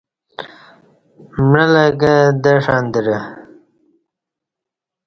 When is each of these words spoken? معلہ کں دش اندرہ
معلہ 1.51 1.87
کں 2.01 2.15
دش 2.43 2.65
اندرہ 2.75 3.19